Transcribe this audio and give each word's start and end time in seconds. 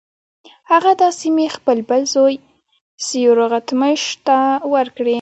هغه 0.71 0.91
دا 1.01 1.09
سیمې 1.21 1.47
خپل 1.55 1.77
بل 1.89 2.01
زوی 2.13 2.35
سیورغتمش 3.05 4.01
ته 4.25 4.37
ورکړې. 4.73 5.09